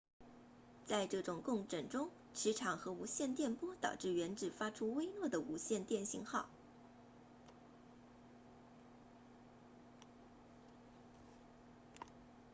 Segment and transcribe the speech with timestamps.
[0.87, 6.49] 在这种共振中磁场和无线电波导致原子发出微弱的无线电信号